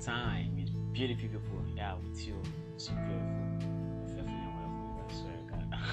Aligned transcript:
time 0.00 0.54
with 0.56 0.92
beautiful 0.92 1.28
people. 1.28 1.64
Yeah, 1.76 1.94
with 1.96 2.24
you. 2.26 2.40
It's 2.74 2.88
beautiful. 2.88 3.48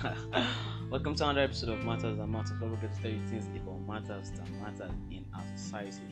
Welcome 0.91 1.15
to 1.15 1.23
another 1.23 1.41
episode 1.41 1.69
of 1.69 1.83
Matters 1.83 2.17
That 2.17 2.27
Matters, 2.27 2.51
where 2.59 2.69
we 2.69 2.77
get 2.77 2.93
to 2.93 3.01
tell 3.01 3.11
you 3.11 3.25
things 3.27 3.47
about 3.47 3.87
matters 3.87 4.31
that 4.31 4.47
matter 4.61 4.91
in 5.09 5.25
our 5.33 5.43
society. 5.55 6.03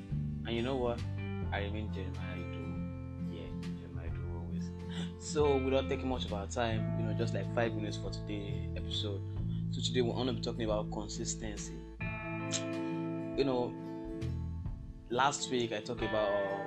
And 0.48 0.56
you 0.56 0.64
know 0.64 0.76
what? 0.76 1.00
I 1.52 1.64
remain 1.66 1.94
Jeremiah 1.94 2.38
Ido. 2.38 2.64
Yeah, 3.32 3.44
Jeremiah 3.80 4.08
Ido 4.08 4.40
always. 4.40 4.72
So, 5.20 5.58
without 5.58 5.90
taking 5.90 6.08
much 6.08 6.26
of 6.26 6.34
our 6.34 6.48
time, 6.48 6.98
you 7.00 7.06
know, 7.06 7.14
just 7.14 7.36
like 7.36 7.54
five 7.54 7.74
minutes 7.74 7.98
for 7.98 8.10
today's 8.10 8.70
episode. 8.76 9.22
So, 9.70 9.82
today 9.82 10.02
we're 10.02 10.14
going 10.16 10.28
to 10.28 10.34
be 10.34 10.42
talking 10.42 10.66
about 10.66 10.92
consistency. 10.92 11.74
You 13.38 13.44
know, 13.44 13.74
last 15.12 15.52
week 15.52 15.72
I 15.74 15.80
talked 15.82 16.02
about 16.02 16.63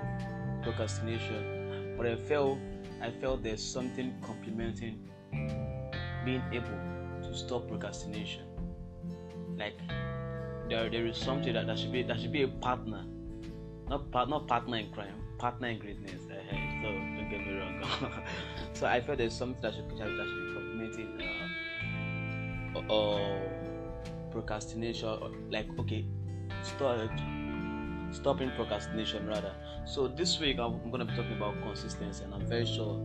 procrastination, 0.67 1.95
but 1.97 2.07
I 2.07 2.17
felt 2.17 2.59
I 3.01 3.11
felt 3.11 3.43
there's 3.43 3.63
something 3.63 4.15
complementing 4.21 5.09
being 6.25 6.43
able 6.53 6.79
to 7.23 7.35
stop 7.35 7.69
procrastination. 7.69 8.45
Like 9.57 9.79
there, 10.69 10.91
there 10.91 11.07
is 11.07 11.17
something 11.17 11.55
that, 11.55 11.67
that 11.69 11.79
should 11.79 11.93
be 11.93 12.03
that 12.03 12.19
should 12.19 12.33
be 12.33 12.43
a 12.43 12.49
partner, 12.49 13.05
not 13.89 14.11
part, 14.11 14.29
not 14.29 14.49
partner 14.49 14.79
in 14.79 14.91
crime, 14.93 15.15
partner 15.39 15.69
in 15.69 15.79
greatness. 15.79 16.23
Uh, 16.27 16.35
so 16.83 16.89
don't 16.91 17.31
get 17.31 17.47
me 17.47 17.59
wrong. 17.59 18.13
so 18.73 18.87
I 18.87 19.01
felt 19.01 19.19
there's 19.19 19.37
something 19.37 19.63
that 19.63 19.75
should 19.75 19.89
that 19.91 20.27
should 20.27 20.47
be 20.47 20.53
complementing 20.53 21.09
uh, 22.75 22.93
uh, 22.93 23.41
procrastination. 24.33 25.49
Like 25.49 25.69
okay, 25.79 26.05
stop 26.63 27.11
stopping 28.13 28.51
procrastination 28.57 29.27
rather. 29.27 29.53
So 29.85 30.09
this 30.09 30.39
week 30.41 30.59
I'm 30.59 30.91
going 30.91 31.01
to 31.01 31.05
be 31.05 31.15
talking 31.15 31.37
about 31.37 31.61
consistency, 31.63 32.25
and 32.25 32.35
I'm 32.35 32.47
very 32.47 32.67
sure 32.67 33.01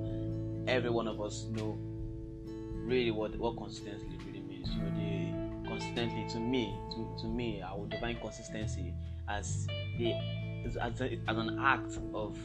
every 0.67 0.89
one 0.89 1.07
of 1.07 1.21
us 1.21 1.45
know 1.52 1.77
really 2.85 3.11
what 3.11 3.38
what 3.38 3.57
consistency 3.57 4.17
really 4.25 4.41
means. 4.41 4.69
You 4.69 4.81
know, 4.83 4.89
the 5.63 5.69
consistently 5.69 6.25
to 6.29 6.39
me, 6.39 6.75
to, 6.91 7.22
to 7.22 7.27
me, 7.27 7.61
I 7.61 7.73
would 7.73 7.89
define 7.89 8.17
consistency 8.19 8.94
as 9.29 9.67
the 9.97 10.13
as, 10.66 11.02
a, 11.02 11.17
as 11.27 11.38
an 11.38 11.59
act 11.59 11.97
of 12.13 12.38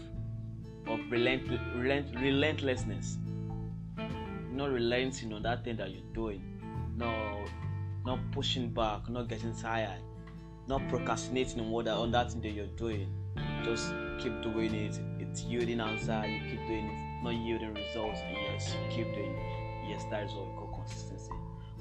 of 0.86 1.00
relent, 1.10 1.42
relent, 1.74 2.06
relentlessness, 2.20 3.18
not 4.52 4.70
relenting 4.70 5.32
on 5.32 5.42
that 5.42 5.64
thing 5.64 5.76
that 5.76 5.90
you're 5.90 6.14
doing, 6.14 6.42
no, 6.96 7.44
not 8.04 8.20
pushing 8.32 8.70
back, 8.70 9.08
not 9.08 9.28
getting 9.28 9.54
tired, 9.54 10.00
not 10.68 10.86
procrastinating 10.88 11.60
on 11.60 11.70
what 11.70 11.88
on 11.88 12.10
that 12.12 12.32
thing 12.32 12.40
that 12.42 12.50
you're 12.50 12.66
doing. 12.66 13.12
Just 13.64 13.92
keep 14.18 14.42
doing 14.42 14.74
it. 14.74 14.98
It's 15.18 15.42
yielding 15.42 15.80
answer. 15.80 16.24
You 16.26 16.40
keep 16.50 16.66
doing 16.66 16.86
it, 16.86 17.24
not 17.24 17.34
yielding 17.34 17.74
results. 17.74 18.20
And 18.26 18.36
yes, 18.36 18.74
keep 18.90 19.12
doing 19.14 19.32
it. 19.32 19.88
Yes, 19.88 20.04
that 20.10 20.24
is 20.24 20.32
what 20.32 20.46
we 20.48 20.54
call 20.54 20.72
consistency. 20.74 21.32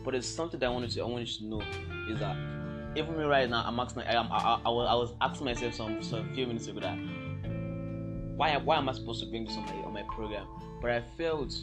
But 0.03 0.16
it's 0.16 0.28
something 0.28 0.59
that 0.59 0.67
I 0.67 0.69
wanted 0.69 0.91
to 0.91 1.02
I 1.02 1.06
wanted 1.06 1.28
to 1.28 1.45
know 1.45 1.61
is 2.09 2.19
that 2.19 2.36
even 2.95 3.17
me 3.17 3.23
right 3.23 3.50
now, 3.50 3.63
I'm 3.66 3.80
asking. 3.80 4.03
I, 4.03 4.13
am, 4.13 4.28
I, 4.31 4.59
I, 4.66 4.69
was, 4.69 4.88
I 4.89 4.94
was 4.94 5.13
asking 5.19 5.45
myself 5.45 5.73
some, 5.73 6.02
some 6.02 6.33
few 6.33 6.47
minutes 6.47 6.67
ago 6.67 6.80
that 6.80 6.97
why 8.36 8.56
why 8.58 8.78
am 8.78 8.89
I 8.89 8.94
supposed 8.94 9.23
to 9.23 9.30
bring 9.30 9.45
this 9.45 9.58
on 9.58 9.66
my 9.66 9.73
on 9.83 9.94
my 9.94 10.03
program? 10.03 10.47
But 10.81 10.91
I 10.91 11.03
felt 11.17 11.56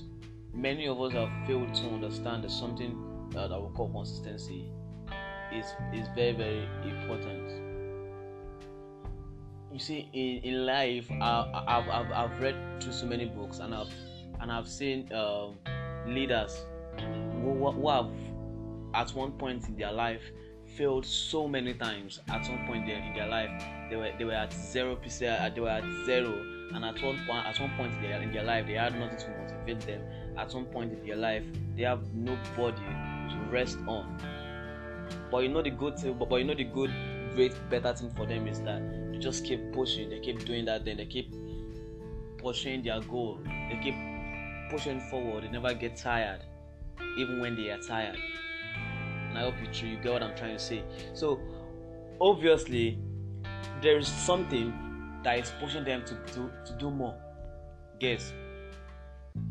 many 0.53 0.87
of 0.89 1.01
us 1.01 1.13
have 1.13 1.31
failed 1.47 1.73
to 1.75 1.87
understand 1.89 2.45
uh, 2.45 2.49
that 2.49 2.51
something 2.51 3.29
that 3.31 3.53
I 3.53 3.57
would 3.57 3.75
call 3.75 3.89
consistency 3.89 4.71
is 5.53 5.67
is 5.93 6.09
very 6.15 6.33
very 6.33 6.69
important. 6.85 7.51
You 9.73 9.79
see, 9.79 10.09
in, 10.13 10.53
in 10.53 10.67
life, 10.67 11.11
I, 11.11 11.65
I've, 11.67 11.89
I've 11.89 12.13
I've 12.13 12.41
read 12.43 12.57
through 12.83 12.93
so 12.93 13.07
many 13.07 13.25
books 13.25 13.59
and 13.59 13.75
I've 13.75 13.93
and 14.41 14.53
I've 14.53 14.69
seen 14.69 15.11
um, 15.13 15.57
leaders 16.07 16.65
who, 16.99 17.71
who 17.71 17.89
have 17.89 18.11
at 18.95 19.11
one 19.15 19.33
point 19.33 19.69
in 19.69 19.77
their 19.77 19.93
life 19.93 20.23
failed 20.77 21.07
so 21.07 21.49
many 21.49 21.75
times. 21.75 22.21
At 22.29 22.45
some 22.45 22.67
point 22.67 22.89
in 22.89 23.15
their 23.15 23.29
life, 23.29 23.51
they 23.89 23.97
were 23.97 24.11
they 24.19 24.25
were 24.25 24.33
at 24.33 24.53
zero 24.53 24.97
percent. 24.97 25.55
They 25.55 25.61
were 25.61 25.69
at 25.69 25.85
zero, 26.05 26.33
and 26.75 26.85
at 26.85 27.03
one 27.03 27.19
point 27.27 27.47
at 27.47 27.59
one 27.61 27.71
point 27.77 27.95
in 27.95 28.03
their, 28.03 28.23
in 28.23 28.33
their 28.33 28.45
life, 28.45 28.67
they 28.67 28.75
had 28.75 28.99
nothing 28.99 29.19
to 29.19 29.29
motivate 29.31 29.81
them. 29.87 30.03
At 30.37 30.51
some 30.51 30.67
point 30.67 30.93
in 30.93 31.07
their 31.07 31.17
life, 31.17 31.45
they 31.77 31.83
have 31.83 32.13
nobody 32.15 32.77
to 32.77 33.47
rest 33.51 33.79
on. 33.87 34.19
But 35.31 35.45
you 35.45 35.49
know 35.49 35.63
the 35.63 35.71
good 35.71 35.99
thing, 35.99 36.17
but, 36.19 36.29
but 36.29 36.37
you 36.37 36.45
know 36.45 36.55
the 36.55 36.65
good, 36.65 36.91
great, 37.35 37.55
better 37.71 37.95
thing 37.95 38.11
for 38.11 38.27
them 38.27 38.47
is 38.47 38.61
that 38.63 38.83
they 39.13 39.19
just 39.19 39.45
keep 39.45 39.73
pushing. 39.73 40.11
They 40.11 40.21
keep 40.21 40.45
doing 40.45 40.65
that. 40.67 40.85
Then 40.85 40.99
they 40.99 41.07
keep 41.07 41.35
pushing 42.39 42.83
their 42.83 43.01
goal. 43.01 43.39
They 43.45 43.79
keep 43.83 43.95
pushing 44.71 45.01
forward. 45.01 45.45
They 45.45 45.49
never 45.49 45.75
get 45.75 45.97
tired, 45.97 46.45
even 47.19 47.41
when 47.41 47.57
they 47.57 47.71
are 47.71 47.79
tired. 47.79 48.17
And 49.29 49.39
I 49.39 49.43
hope 49.43 49.55
you 49.63 49.73
true. 49.73 49.89
You 49.89 49.97
get 49.97 50.13
what 50.13 50.23
I'm 50.23 50.37
trying 50.37 50.57
to 50.57 50.63
say. 50.63 50.83
So 51.15 51.41
obviously, 52.21 52.99
there 53.81 53.99
is 53.99 54.09
something 54.09 54.73
that 55.25 55.39
is 55.39 55.53
pushing 55.61 55.85
them 55.85 56.05
to 56.05 56.15
to, 56.35 56.51
to 56.67 56.73
do 56.79 56.91
more. 56.91 57.15
Guess. 57.99 58.33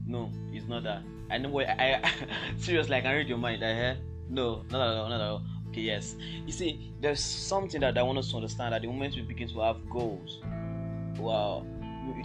No, 0.05 0.31
it's 0.51 0.67
not 0.67 0.83
that. 0.83 1.01
I 1.31 1.38
know 1.38 1.49
what 1.49 1.67
I, 1.69 2.01
I 2.03 2.11
seriously 2.57 2.95
I 2.95 3.01
can 3.01 3.16
read 3.16 3.28
your 3.28 3.38
mind. 3.38 3.63
I 3.63 3.73
hear. 3.73 3.97
No, 4.29 4.63
not 4.69 4.81
at 4.81 4.97
all, 4.97 5.09
not 5.09 5.22
at 5.22 5.28
all. 5.28 5.43
Okay, 5.71 5.81
yes. 5.81 6.17
You 6.45 6.51
see, 6.51 6.91
there's 6.99 7.23
something 7.23 7.79
that 7.79 7.97
I 7.97 8.03
want 8.03 8.17
us 8.17 8.29
to 8.31 8.35
understand 8.35 8.73
that 8.73 8.81
the 8.81 8.87
moment 8.89 9.15
we 9.15 9.21
begin 9.21 9.47
to 9.49 9.61
have 9.61 9.89
goals. 9.89 10.41
Wow. 11.17 11.65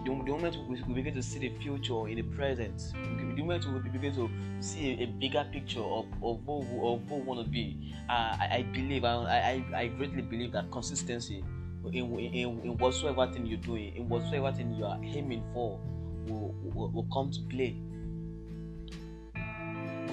The, 0.05 0.11
moment 0.11 0.57
we 0.69 0.95
begin 0.95 1.15
to 1.15 1.23
see 1.23 1.39
the 1.39 1.53
future 1.61 2.09
in 2.09 2.17
the 2.17 2.23
present, 2.23 2.93
the 2.93 3.43
moment 3.43 3.65
we 3.73 3.89
begin 3.89 4.15
to 4.17 4.29
see 4.59 5.01
a, 5.01 5.07
bigger 5.07 5.47
picture 5.53 5.81
of, 5.81 6.07
of, 6.25 6.41
who, 6.45 6.89
of 6.89 7.09
we 7.09 7.21
want 7.21 7.45
to 7.45 7.49
be, 7.49 7.95
uh, 8.09 8.13
I, 8.13 8.49
I, 8.51 8.63
believe, 8.63 9.05
I, 9.05 9.63
I, 9.73 9.79
I 9.79 9.87
greatly 9.89 10.23
believe 10.23 10.51
that 10.53 10.73
consistency 10.73 11.45
in, 11.93 12.19
in, 12.19 12.61
in 12.65 12.79
whatsoever 12.79 13.31
thing 13.33 13.47
you're 13.47 13.59
doing, 13.59 13.95
in 13.95 14.09
whatsoever 14.09 14.51
thing 14.51 14.75
you 14.75 14.85
are 14.87 14.99
aiming 15.05 15.45
for, 15.53 15.79
will, 16.27 16.53
will, 16.75 16.91
will 16.91 17.09
come 17.13 17.31
to 17.31 17.41
play 17.43 17.77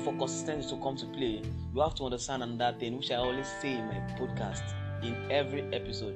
for 0.03 0.13
consistency 0.17 0.69
to 0.69 0.81
come 0.81 0.95
to 0.97 1.05
play, 1.07 1.41
you 1.73 1.81
have 1.81 1.95
to 1.95 2.03
understand 2.03 2.43
another 2.43 2.77
thing, 2.77 2.97
which 2.97 3.11
I 3.11 3.15
always 3.15 3.47
say 3.61 3.77
in 3.77 3.87
my 3.87 3.99
podcast, 4.19 4.63
in 5.01 5.15
every 5.31 5.61
episode, 5.73 6.15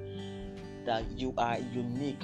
that 0.86 1.04
you 1.18 1.34
are 1.38 1.58
unique. 1.74 2.24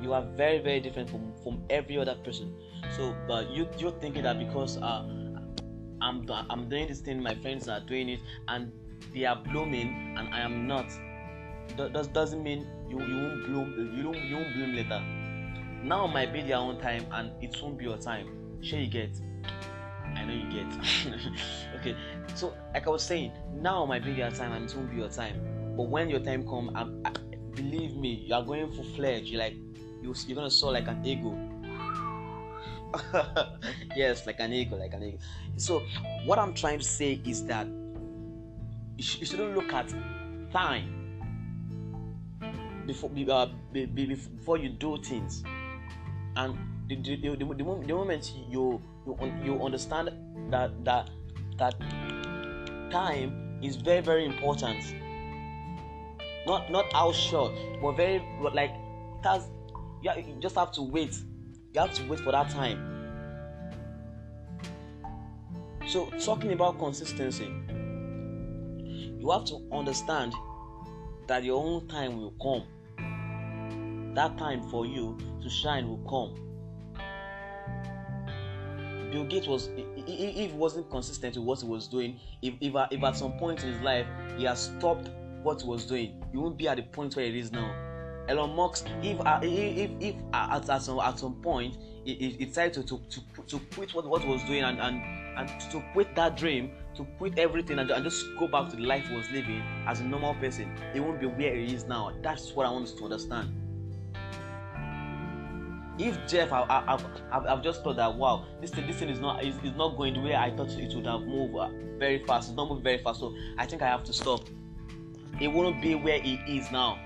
You 0.00 0.12
are 0.12 0.22
very, 0.36 0.58
very 0.58 0.80
different 0.80 1.10
from, 1.10 1.32
from 1.42 1.62
every 1.70 1.98
other 1.98 2.14
person. 2.16 2.54
So, 2.96 3.14
but 3.26 3.50
you 3.50 3.68
you're 3.78 3.92
thinking 3.92 4.22
that 4.22 4.38
because 4.38 4.78
uh, 4.78 5.04
I'm 6.00 6.26
I'm 6.30 6.68
doing 6.68 6.88
this 6.88 7.00
thing, 7.00 7.22
my 7.22 7.34
friends 7.34 7.68
are 7.68 7.80
doing 7.80 8.08
it, 8.08 8.20
and 8.46 8.70
they 9.14 9.24
are 9.24 9.36
blooming, 9.36 10.14
and 10.16 10.32
I 10.32 10.40
am 10.40 10.66
not. 10.66 10.86
That 11.76 12.12
doesn't 12.12 12.42
mean 12.42 12.66
you, 12.88 13.00
you 13.00 13.16
won't 13.16 13.46
bloom. 13.46 13.92
You 13.96 14.02
don't 14.04 14.24
you 14.24 14.36
won't 14.36 14.54
bloom 14.54 14.74
later. 14.74 15.00
Now 15.82 16.06
might 16.06 16.32
be 16.32 16.42
their 16.42 16.56
own 16.56 16.80
time, 16.80 17.06
and 17.12 17.30
it 17.42 17.56
won't 17.60 17.78
be 17.78 17.84
your 17.84 17.98
time 17.98 18.47
sure 18.62 18.78
you 18.78 18.86
get. 18.86 19.10
I 20.16 20.24
know 20.24 20.32
you 20.32 20.50
get. 20.50 20.66
Okay. 21.78 21.96
So 22.34 22.54
like 22.74 22.88
i 22.88 22.90
was 22.90 23.04
saying 23.04 23.30
now 23.54 23.86
might 23.86 24.04
be 24.04 24.10
your 24.10 24.32
time 24.32 24.52
and 24.52 24.68
it 24.68 24.76
won't 24.76 24.90
be 24.90 24.96
your 24.96 25.08
time. 25.08 25.40
But 25.76 25.84
when 25.84 26.08
your 26.10 26.18
time 26.18 26.44
come 26.44 26.70
I, 26.74 27.10
believe 27.54 27.94
me 27.96 28.24
you 28.26 28.34
are 28.34 28.42
going 28.42 28.70
full 28.72 28.84
fledged. 28.96 29.28
You're 29.28 29.38
like 29.40 29.54
you, 30.02 30.12
you're 30.26 30.34
gonna 30.34 30.50
soar 30.50 30.72
like 30.72 30.88
an 30.88 31.04
eagle. 31.04 31.38
Yes 33.96 34.26
like 34.26 34.40
an 34.40 34.52
eagle 34.52 34.78
like 34.78 34.92
an 34.94 35.04
eagle. 35.04 35.20
So 35.56 35.82
what 36.24 36.38
i'm 36.38 36.54
trying 36.54 36.78
to 36.78 36.84
say 36.84 37.20
is 37.24 37.44
that 37.46 37.66
you, 38.96 39.04
sh- 39.04 39.20
you 39.20 39.26
shouldn't 39.26 39.54
look 39.54 39.72
at 39.72 39.94
time 40.52 40.98
before 42.86 43.10
uh, 43.30 43.46
before 43.84 44.58
you 44.58 44.70
do 44.70 44.96
things. 44.98 45.44
And 46.34 46.56
the, 46.88 46.96
the, 46.96 47.16
the, 47.16 47.36
the, 47.36 47.54
the 47.54 47.94
moment 47.94 48.32
you 48.48 48.80
you 49.06 49.32
you 49.44 49.62
understand 49.62 50.10
that 50.50 50.84
that 50.84 51.10
that 51.58 51.78
time 52.90 53.58
is 53.62 53.76
very 53.76 54.00
very 54.00 54.24
important. 54.24 54.82
Not 56.46 56.70
not 56.70 56.90
how 56.92 57.12
short 57.12 57.52
but 57.82 57.92
very 57.92 58.24
like 58.54 58.74
that's 59.22 59.44
yeah 60.02 60.16
you 60.16 60.36
just 60.40 60.54
have 60.54 60.72
to 60.72 60.82
wait. 60.82 61.14
You 61.74 61.80
have 61.80 61.92
to 61.94 62.08
wait 62.08 62.20
for 62.20 62.32
that 62.32 62.50
time. 62.50 62.94
So 65.86 66.06
talking 66.24 66.52
about 66.52 66.78
consistency 66.78 67.52
you 69.18 69.30
have 69.30 69.44
to 69.46 69.60
understand 69.72 70.32
that 71.26 71.44
your 71.44 71.62
own 71.62 71.86
time 71.88 72.16
will 72.16 72.34
come. 72.40 74.14
That 74.14 74.38
time 74.38 74.62
for 74.70 74.86
you 74.86 75.18
to 75.42 75.50
shine 75.50 75.86
will 75.86 75.98
come 76.08 76.47
Bill 79.10 79.24
Gates 79.24 79.46
was 79.46 79.70
if 79.76 80.52
wasn't 80.52 80.90
consistent 80.90 81.36
with 81.36 81.44
what 81.44 81.60
he 81.60 81.66
was 81.66 81.88
doing, 81.88 82.18
if, 82.42 82.54
if, 82.60 82.74
if 82.90 83.02
at 83.02 83.16
some 83.16 83.32
point 83.32 83.62
in 83.62 83.72
his 83.72 83.82
life 83.82 84.06
he 84.36 84.44
has 84.44 84.60
stopped 84.60 85.10
what 85.42 85.62
he 85.62 85.68
was 85.68 85.86
doing, 85.86 86.22
he 86.32 86.38
won't 86.38 86.56
be 86.56 86.68
at 86.68 86.76
the 86.76 86.82
point 86.82 87.16
where 87.16 87.26
he 87.26 87.38
is 87.38 87.52
now. 87.52 87.74
Elon 88.28 88.54
Musk, 88.54 88.86
if 89.02 89.18
uh, 89.20 89.40
if 89.42 89.90
if 90.00 90.14
uh, 90.34 90.48
at, 90.50 90.68
at 90.68 90.82
some 90.82 91.00
at 91.00 91.18
some 91.18 91.34
point 91.36 91.78
he, 92.04 92.14
he 92.14 92.44
decided 92.44 92.74
to, 92.74 92.82
to 92.82 93.20
to 93.34 93.42
to 93.46 93.58
quit 93.74 93.94
what 93.94 94.06
what 94.06 94.22
he 94.22 94.28
was 94.28 94.42
doing 94.44 94.62
and 94.62 94.78
and 94.80 95.02
and 95.38 95.48
to 95.70 95.82
quit 95.92 96.14
that 96.14 96.36
dream, 96.36 96.72
to 96.94 97.04
quit 97.16 97.38
everything 97.38 97.78
and, 97.78 97.90
and 97.90 98.04
just 98.04 98.26
go 98.38 98.46
back 98.46 98.68
to 98.68 98.76
the 98.76 98.82
life 98.82 99.06
he 99.08 99.16
was 99.16 99.30
living 99.30 99.62
as 99.86 100.00
a 100.00 100.04
normal 100.04 100.34
person, 100.34 100.70
he 100.92 101.00
won't 101.00 101.20
be 101.20 101.26
where 101.26 101.54
he 101.54 101.74
is 101.74 101.84
now. 101.84 102.12
That's 102.22 102.52
what 102.52 102.66
I 102.66 102.70
want 102.70 102.84
us 102.84 102.92
to 102.92 103.04
understand. 103.04 103.54
If 105.98 106.28
Jeff, 106.28 106.52
I, 106.52 106.60
I, 106.62 106.94
I've, 106.94 107.06
I've, 107.32 107.46
I've 107.46 107.62
just 107.62 107.82
thought 107.82 107.96
that 107.96 108.14
wow, 108.14 108.44
this 108.60 108.70
thing, 108.70 108.86
this 108.86 108.96
thing 108.96 109.08
is 109.08 109.18
not 109.18 109.42
is, 109.42 109.56
is 109.64 109.74
not 109.74 109.96
going 109.96 110.14
the 110.14 110.20
way 110.20 110.34
I 110.34 110.54
thought 110.56 110.70
it 110.70 110.94
would 110.94 111.06
have 111.06 111.22
moved 111.22 111.56
uh, 111.56 111.68
very 111.98 112.24
fast. 112.24 112.50
It's 112.50 112.56
not 112.56 112.68
moving 112.68 112.84
very 112.84 112.98
fast, 112.98 113.18
so 113.18 113.34
I 113.58 113.66
think 113.66 113.82
I 113.82 113.88
have 113.88 114.04
to 114.04 114.12
stop. 114.12 114.48
It 115.40 115.48
won't 115.48 115.82
be 115.82 115.96
where 115.96 116.16
it 116.16 116.48
is 116.48 116.70
now. 116.70 116.98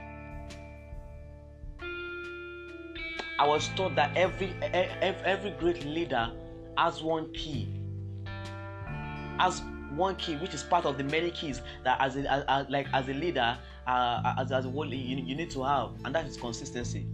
I 3.38 3.48
was 3.48 3.68
taught 3.76 3.94
that 3.96 4.16
every 4.16 4.54
every 4.62 5.50
great 5.52 5.84
leader 5.84 6.30
has 6.76 7.02
one 7.02 7.32
key. 7.32 7.68
Has 9.38 9.62
one 9.94 10.16
key, 10.16 10.36
which 10.36 10.54
is 10.54 10.62
part 10.62 10.84
of 10.84 10.98
the 10.98 11.04
many 11.04 11.30
keys 11.30 11.62
that 11.84 12.00
as 12.00 12.16
a 12.16 12.50
as, 12.50 12.66
like 12.68 12.86
as 12.92 13.08
a 13.08 13.14
leader, 13.14 13.58
uh, 13.86 14.34
as 14.38 14.52
as 14.52 14.66
a 14.66 14.70
whole, 14.70 14.86
you, 14.86 15.16
you 15.16 15.34
need 15.34 15.50
to 15.50 15.62
have, 15.64 15.90
and 16.04 16.14
that 16.14 16.26
is 16.26 16.36
consistency. 16.36 17.06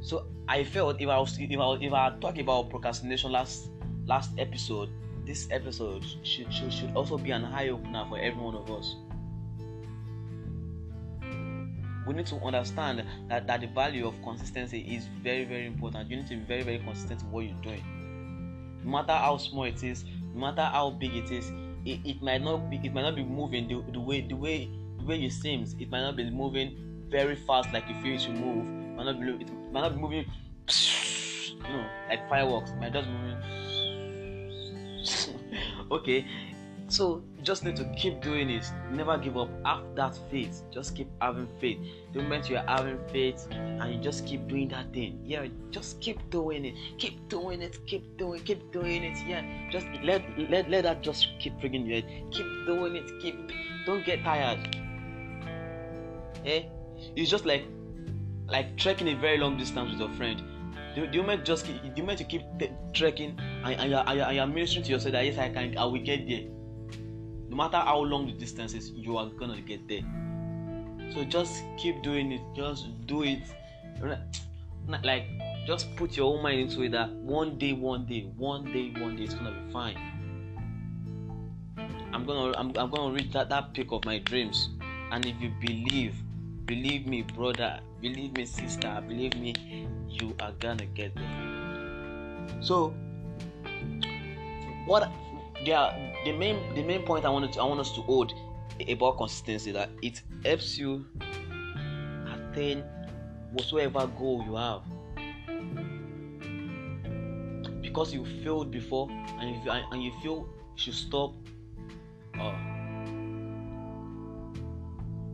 So 0.00 0.26
I 0.52 0.64
felt 0.64 1.00
if 1.00 1.08
I 1.08 1.18
was 1.18 1.38
if 1.40 1.58
I 1.58 1.74
if 1.80 1.92
I 1.94 2.10
talk 2.20 2.36
about 2.36 2.68
procrastination 2.68 3.32
last 3.32 3.70
last 4.04 4.32
episode, 4.36 4.90
this 5.24 5.48
episode 5.50 6.04
should 6.24 6.52
should, 6.52 6.70
should 6.70 6.94
also 6.94 7.16
be 7.16 7.30
an 7.30 7.46
eye 7.46 7.70
opener 7.70 8.04
for 8.06 8.18
every 8.18 8.38
one 8.38 8.54
of 8.56 8.70
us. 8.70 8.96
We 12.06 12.12
need 12.12 12.26
to 12.26 12.36
understand 12.44 13.02
that, 13.30 13.46
that 13.46 13.62
the 13.62 13.68
value 13.68 14.06
of 14.06 14.20
consistency 14.22 14.80
is 14.80 15.06
very 15.22 15.46
very 15.46 15.64
important. 15.64 16.10
You 16.10 16.18
need 16.18 16.26
to 16.26 16.36
be 16.36 16.44
very 16.44 16.62
very 16.64 16.78
consistent 16.80 17.22
in 17.22 17.30
what 17.30 17.46
you're 17.46 17.62
doing. 17.62 18.80
No 18.84 18.90
matter 18.90 19.14
how 19.14 19.38
small 19.38 19.64
it 19.64 19.82
is, 19.82 20.04
no 20.34 20.40
matter 20.42 20.64
how 20.64 20.90
big 20.90 21.14
it 21.14 21.30
is, 21.30 21.50
it, 21.86 22.00
it 22.04 22.20
might 22.20 22.42
not 22.42 22.68
be 22.68 22.76
it 22.84 22.92
might 22.92 23.08
not 23.08 23.16
be 23.16 23.24
moving 23.24 23.68
the, 23.68 23.82
the 23.90 24.00
way 24.00 24.20
the 24.20 24.36
way 24.36 24.68
the 24.98 25.04
way 25.06 25.24
it 25.24 25.32
seems. 25.32 25.74
It 25.80 25.88
might 25.88 26.02
not 26.02 26.16
be 26.16 26.28
moving 26.28 27.06
very 27.08 27.36
fast 27.36 27.72
like 27.72 27.88
you 27.88 27.94
feel 28.02 28.16
it 28.16 28.20
should 28.20 28.38
move. 28.38 28.66
It 28.66 28.96
might 28.96 29.04
not 29.04 29.18
be 29.18 29.44
it 29.44 29.61
might 29.72 29.80
not 29.80 29.94
be 29.94 30.00
moving 30.00 30.26
you 30.68 31.62
know 31.62 31.86
like 32.08 32.28
fireworks. 32.28 32.70
It 32.70 32.76
might 32.76 32.92
just 32.92 33.08
moving 33.08 33.38
okay. 35.90 36.26
So 36.88 37.22
you 37.38 37.42
just 37.42 37.64
need 37.64 37.76
to 37.76 37.84
keep 37.96 38.20
doing 38.20 38.50
it. 38.50 38.70
Never 38.90 39.16
give 39.16 39.38
up. 39.38 39.48
Have 39.64 39.82
that 39.94 40.18
faith. 40.30 40.62
Just 40.70 40.94
keep 40.94 41.08
having 41.22 41.48
faith. 41.58 41.78
The 42.12 42.20
moment 42.22 42.50
you're 42.50 42.62
having 42.68 42.98
faith 43.08 43.46
and 43.50 43.94
you 43.94 43.98
just 44.00 44.26
keep 44.26 44.46
doing 44.46 44.68
that 44.68 44.92
thing 44.92 45.20
yeah 45.24 45.46
just 45.70 46.00
keep 46.00 46.18
doing 46.30 46.66
it. 46.66 46.74
Keep 46.98 47.28
doing 47.28 47.62
it. 47.62 47.78
Keep 47.86 48.18
doing 48.18 48.42
keep 48.42 48.72
doing 48.72 49.02
it. 49.04 49.16
Yeah. 49.26 49.42
Just 49.70 49.86
let 50.02 50.22
let, 50.50 50.68
let 50.68 50.82
that 50.82 51.02
just 51.02 51.28
keep 51.38 51.58
bringing 51.60 51.86
you 51.86 52.02
keep 52.30 52.46
doing 52.66 52.96
it. 52.96 53.10
Keep 53.20 53.50
don't 53.86 54.04
get 54.04 54.22
tired. 54.22 54.76
Eh? 56.44 56.64
It's 57.16 57.30
just 57.30 57.46
like 57.46 57.64
like 58.52 58.76
trekking 58.76 59.08
a 59.08 59.14
very 59.14 59.38
long 59.38 59.56
distance 59.56 59.90
with 59.90 59.98
your 59.98 60.10
friend. 60.10 60.42
The, 60.94 61.06
the 61.06 61.16
moment 61.18 61.44
just 61.46 61.64
keep, 61.64 61.82
the 61.82 62.02
moment 62.02 62.20
you 62.20 62.26
keep 62.26 62.42
trekking? 62.92 63.40
And, 63.64 63.80
and, 63.80 63.90
you're, 63.90 64.04
you're, 64.14 64.32
you're 64.32 64.46
ministering 64.46 64.84
to 64.84 64.90
yourself 64.92 65.12
that 65.12 65.24
yes 65.24 65.38
I 65.38 65.48
can 65.48 65.76
I 65.78 65.84
will 65.86 66.02
get 66.02 66.28
there. 66.28 66.42
No 67.48 67.56
matter 67.56 67.78
how 67.78 68.00
long 68.00 68.26
the 68.26 68.34
distance 68.34 68.74
is 68.74 68.90
you 68.90 69.16
are 69.16 69.30
gonna 69.30 69.60
get 69.62 69.88
there. 69.88 70.02
So 71.14 71.24
just 71.24 71.64
keep 71.78 72.02
doing 72.02 72.32
it 72.32 72.42
just 72.54 73.06
do 73.06 73.22
it. 73.22 73.42
Like 75.02 75.24
just 75.66 75.96
put 75.96 76.16
your 76.16 76.36
own 76.36 76.42
mind 76.42 76.60
into 76.60 76.82
it 76.82 76.92
that 76.92 77.10
one 77.10 77.56
day 77.56 77.72
one 77.72 78.04
day 78.04 78.30
one 78.36 78.64
day 78.70 78.92
one 78.98 79.16
day 79.16 79.24
it's 79.24 79.34
gonna 79.34 79.52
be 79.52 79.72
fine. 79.72 79.96
I'm 82.12 82.26
gonna 82.26 82.54
i'm, 82.58 82.70
I'm 82.76 82.90
gonna 82.90 83.14
reach 83.14 83.32
that, 83.32 83.48
that 83.48 83.72
peak 83.72 83.92
of 83.92 84.04
my 84.04 84.18
dreams. 84.18 84.68
And 85.10 85.24
if 85.24 85.40
you 85.40 85.52
believe 85.60 86.14
believe 86.72 87.06
me 87.06 87.20
brother. 87.20 87.80
Believe 88.00 88.32
me 88.32 88.46
sister. 88.46 89.04
Believe 89.06 89.36
me 89.36 89.52
you 90.08 90.34
are 90.40 90.52
gonna 90.52 90.86
get 90.86 91.14
there. 91.14 92.56
So 92.62 92.94
what 94.86 95.12
the 95.66 95.92
the 96.24 96.32
main 96.32 96.56
the 96.74 96.82
main 96.82 97.02
point 97.02 97.26
I 97.26 97.28
wanted 97.28 97.52
to, 97.52 97.60
I 97.60 97.64
want 97.64 97.80
us 97.80 97.92
to 97.92 98.00
hold 98.00 98.32
about 98.88 99.18
consistency 99.18 99.72
that 99.72 99.90
it 100.00 100.22
helps 100.46 100.78
you 100.78 101.04
attain 102.32 102.84
whatsoever 103.52 104.06
goal 104.18 104.42
you 104.46 104.56
have. 104.56 104.80
Because 107.82 108.14
you 108.14 108.24
failed 108.42 108.70
before 108.70 109.10
and 109.10 109.56
if 109.56 109.68
and 109.68 110.02
you 110.02 110.12
feel 110.22 110.48
you 110.48 110.82
should 110.82 110.94
stop 110.94 111.34
uh, 112.40 112.56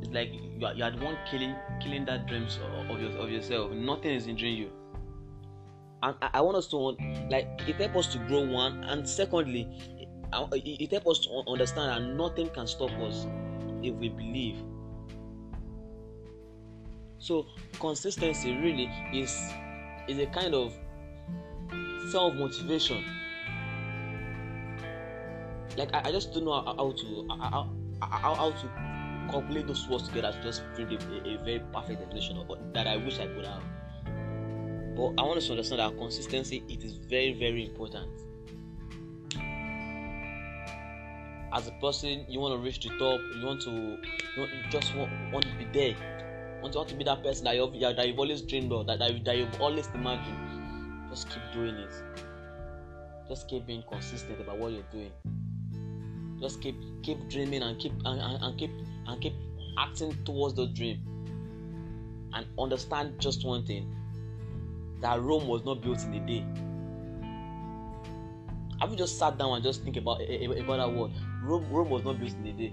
it's 0.02 0.10
like 0.10 0.47
you 0.58 0.66
are, 0.66 0.74
you 0.74 0.84
are 0.84 0.90
the 0.90 1.04
one 1.04 1.16
killing 1.30 1.54
killing 1.80 2.04
that 2.04 2.26
dreams 2.26 2.58
of, 2.90 3.00
your, 3.00 3.10
of 3.12 3.30
yourself 3.30 3.70
nothing 3.72 4.14
is 4.14 4.26
injuring 4.26 4.54
you 4.54 4.70
and 6.02 6.14
I, 6.22 6.30
I 6.34 6.40
want 6.40 6.56
us 6.56 6.66
to 6.68 6.76
like 7.30 7.48
it 7.66 7.76
helps 7.76 8.08
us 8.08 8.12
to 8.14 8.18
grow 8.26 8.46
one 8.46 8.84
and 8.84 9.08
secondly 9.08 9.68
it 10.32 10.90
helps 10.90 11.06
us 11.06 11.26
to 11.26 11.42
understand 11.48 11.90
that 11.90 12.14
nothing 12.14 12.48
can 12.50 12.66
stop 12.66 12.90
us 13.00 13.26
if 13.82 13.94
we 13.94 14.08
believe. 14.08 14.56
So 17.18 17.46
consistency 17.80 18.56
really 18.56 18.90
is 19.12 19.52
is 20.08 20.18
a 20.18 20.26
kind 20.26 20.54
of 20.54 20.72
self 22.10 22.34
motivation. 22.34 23.04
Like 25.76 25.94
I, 25.94 26.02
I, 26.06 26.12
just 26.12 26.32
don't 26.32 26.44
know 26.44 26.52
how, 26.52 26.74
how 26.76 26.92
to 26.92 27.26
how, 27.28 27.70
how, 28.02 28.34
how, 28.34 28.50
to 28.50 28.87
calculate 29.30 29.66
those 29.66 29.86
words 29.88 30.08
together 30.08 30.32
to 30.32 30.42
just 30.42 30.62
bring 30.74 30.92
a, 30.92 31.28
a, 31.28 31.38
very 31.44 31.62
perfect 31.72 32.00
definition 32.00 32.38
of 32.38 32.48
that 32.74 32.86
I 32.86 32.96
wish 32.96 33.18
I 33.18 33.26
could 33.26 33.46
have. 33.46 33.62
But 34.96 35.14
I 35.18 35.22
want 35.22 35.38
us 35.38 35.46
to 35.46 35.52
understand 35.52 35.80
that 35.80 35.98
consistency 35.98 36.64
it 36.68 36.84
is 36.84 36.94
very 36.96 37.32
very 37.38 37.66
important. 37.66 38.10
As 41.52 41.66
a 41.66 41.72
person 41.80 42.26
you 42.28 42.40
want 42.40 42.58
to 42.58 42.64
reach 42.64 42.80
the 42.80 42.90
top 42.98 43.20
you 43.36 43.46
want 43.46 43.62
to 43.62 43.70
you, 43.70 44.42
want, 44.42 44.52
you 44.52 44.70
just 44.70 44.94
want, 44.94 45.10
want 45.32 45.44
to 45.46 45.54
be 45.56 45.66
there. 45.72 45.88
You 45.90 46.62
want 46.62 46.72
to, 46.72 46.78
want 46.78 46.88
to 46.90 46.96
be 46.96 47.04
that 47.04 47.22
person 47.22 47.44
that 47.44 47.56
you've, 47.56 47.72
that 47.80 48.06
you've 48.06 48.18
always 48.18 48.42
dreamed 48.42 48.72
of 48.72 48.86
that, 48.86 48.98
that, 48.98 49.24
that 49.24 49.36
you've 49.36 49.60
always 49.60 49.88
imagined. 49.94 51.08
Just 51.10 51.28
keep 51.30 51.42
doing 51.52 51.74
it. 51.74 51.92
Just 53.28 53.48
keep 53.48 53.66
being 53.66 53.82
consistent 53.88 54.40
about 54.40 54.58
what 54.58 54.72
you're 54.72 54.82
doing. 54.90 55.10
Just 56.40 56.60
keep 56.60 56.76
keep 57.02 57.28
dreaming 57.28 57.62
and 57.62 57.78
keep 57.78 57.92
and, 58.04 58.20
and, 58.20 58.42
and 58.42 58.58
keep 58.58 58.70
and 59.08 59.20
keep 59.20 59.34
acting 59.78 60.16
towards 60.24 60.54
the 60.54 60.66
dream 60.68 61.00
and 62.34 62.46
understand 62.58 63.18
just 63.18 63.44
one 63.44 63.64
thing 63.66 63.94
that 65.00 65.20
Rome 65.20 65.48
was 65.48 65.64
not 65.64 65.80
built 65.82 66.02
in 66.04 66.14
a 66.14 66.26
day 66.26 66.46
have 68.80 68.90
you 68.90 68.96
just 68.96 69.18
sat 69.18 69.36
down 69.38 69.54
and 69.54 69.62
just 69.62 69.82
think 69.82 69.96
about 69.96 70.20
about 70.22 70.76
that 70.76 70.92
word? 70.92 71.10
Rome, 71.42 71.66
Rome 71.70 71.90
was 71.90 72.04
not 72.04 72.20
built 72.20 72.32
in 72.34 72.46
a 72.46 72.52
day. 72.52 72.72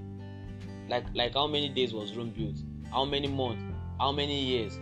Like 0.88 1.06
like 1.16 1.34
how 1.34 1.48
many 1.48 1.70
days 1.70 1.94
was 1.94 2.16
Rome 2.16 2.30
built? 2.30 2.58
How 2.92 3.06
many 3.06 3.28
months? 3.28 3.64
How 4.00 4.12
many 4.12 4.40
years 4.40 4.80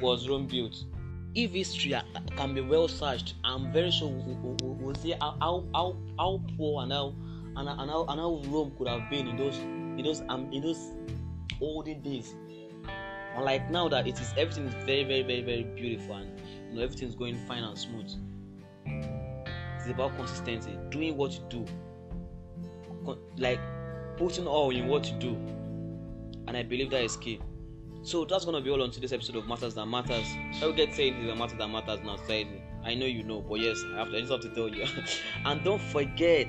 was 0.00 0.28
Rome 0.28 0.46
built? 0.46 0.74
If 1.34 1.50
history 1.50 1.94
can 2.36 2.54
be 2.54 2.60
well 2.60 2.88
searched, 2.88 3.34
I'm 3.44 3.72
very 3.72 3.90
sure 3.90 4.08
we'll, 4.08 4.94
see 4.94 5.14
how, 5.20 5.36
how, 5.40 5.96
how, 6.16 6.40
poor 6.56 6.84
and 6.84 6.92
how, 6.92 7.12
and, 7.56 7.68
how, 7.68 8.06
and 8.08 8.20
how 8.20 8.40
Rome 8.46 8.72
could 8.78 8.86
have 8.86 9.10
been 9.10 9.26
in 9.26 9.36
those 9.36 9.58
in 9.98 10.04
those 10.04 10.22
um, 10.28 10.52
in 10.52 10.62
those 10.62 10.92
olden 11.60 12.02
days. 12.02 12.34
Unlike 13.36 13.70
now 13.70 13.88
that 13.88 14.06
it 14.06 14.20
is 14.20 14.32
everything 14.36 14.66
is 14.66 14.74
very 14.84 15.04
very 15.04 15.22
very 15.22 15.42
very 15.42 15.62
beautiful 15.64 16.16
and 16.16 16.40
you 16.70 16.76
know 16.76 16.82
everything's 16.82 17.14
going 17.14 17.36
fine 17.46 17.64
and 17.64 17.76
smooth. 17.76 18.10
It's 19.76 19.88
about 19.88 20.16
consistency 20.16 20.78
doing 20.90 21.16
what 21.16 21.32
you 21.32 21.44
do. 21.48 21.66
Con- 23.04 23.18
like 23.36 23.60
putting 24.16 24.46
all 24.46 24.70
in 24.70 24.86
what 24.86 25.10
you 25.10 25.18
do. 25.18 25.34
And 26.46 26.56
i 26.56 26.62
believe 26.62 26.90
that 26.90 27.02
is 27.02 27.16
key. 27.16 27.40
So 28.02 28.24
that's 28.24 28.44
gonna 28.44 28.60
be 28.60 28.70
all 28.70 28.82
on 28.82 28.90
today's 28.90 29.12
episode 29.12 29.36
of 29.36 29.48
matters 29.48 29.74
that 29.74 29.86
matters. 29.86 30.26
I 30.62 30.66
will 30.66 30.72
get 30.72 30.94
saying 30.94 31.26
the 31.26 31.34
matter 31.34 31.56
that 31.56 31.68
matters 31.68 32.00
now 32.04 32.16
say 32.26 32.46
i 32.84 32.94
know 32.94 33.06
you 33.06 33.22
know 33.22 33.40
but 33.40 33.60
yes 33.60 33.82
i 33.94 33.98
have 33.98 34.10
to, 34.10 34.16
I 34.16 34.20
just 34.20 34.32
have 34.32 34.42
to 34.42 34.54
tell 34.54 34.68
you. 34.68 34.86
And 35.44 35.64
don't 35.64 35.80
forget 35.80 36.48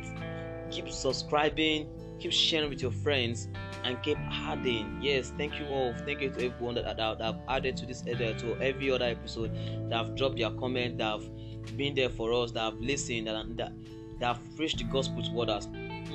keep 0.72 0.90
subscribing 0.90 1.88
keep 2.20 2.32
sharing 2.32 2.70
with 2.70 2.82
your 2.82 2.92
friends 2.92 3.50
and 3.84 4.02
keep 4.04 4.18
adding 4.32 4.98
yes 5.02 5.34
thank 5.38 5.60
you 5.60 5.66
all 5.68 5.94
thank 6.06 6.22
you 6.22 6.30
to 6.30 6.46
everyone 6.46 6.76
that, 6.76 6.86
that, 6.86 7.18
that 7.18 7.22
have 7.24 7.40
added 7.50 7.76
to 7.76 7.86
this 7.86 8.02
uh, 8.04 8.34
to 8.38 8.56
every 8.62 8.92
other 8.92 9.06
episode 9.06 9.52
that 9.90 9.96
have 9.96 10.16
dropped 10.16 10.38
their 10.38 10.52
comment 10.52 10.98
that 10.98 11.12
have 11.12 11.30
been 11.78 11.96
there 11.96 12.10
for 12.10 12.34
us, 12.34 12.52
that 12.52 12.62
have 12.62 12.80
listened, 12.80 13.28
that, 13.28 13.58
that, 13.58 13.72
that 14.20 14.26
have 14.36 14.56
preached 14.56 14.78
the 14.78 14.84
gospel 14.86 15.22
to 15.24 15.42
others. 15.42 15.68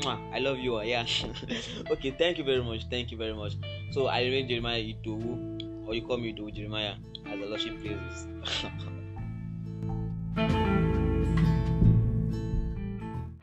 I 0.06 0.38
love 0.38 0.58
you. 0.58 0.76
all. 0.76 0.84
Yeah. 0.84 1.04
okay. 1.90 2.10
Thank 2.12 2.38
you 2.38 2.44
very 2.44 2.62
much. 2.62 2.88
Thank 2.88 3.10
you 3.10 3.18
very 3.18 3.34
much. 3.34 3.54
So 3.90 4.06
I 4.06 4.22
remain 4.22 4.48
Jeremiah 4.48 4.82
Idowu 4.82 5.86
or 5.86 5.94
you 5.94 6.02
call 6.02 6.16
me 6.16 6.32
Do 6.32 6.50
Jeremiah 6.50 6.94
as 7.26 7.38
the 7.38 7.46
Lordship 7.46 7.80
places. 7.80 8.26